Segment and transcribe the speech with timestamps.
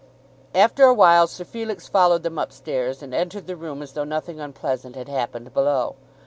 [0.55, 4.03] After a while Sir Felix followed them up stairs, and entered the room as though
[4.03, 5.95] nothing unpleasant had happened below.